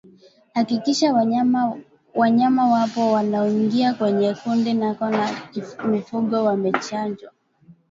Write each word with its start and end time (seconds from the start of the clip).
Hakikisha 0.53 1.13
wanyama 2.13 2.65
wapya 2.71 3.05
wanaoingia 3.05 3.93
kwenye 3.93 4.33
kundi 4.33 4.73
lako 4.73 5.09
la 5.09 5.29
mifugo 5.87 6.43
wamechanjwa 6.43 7.31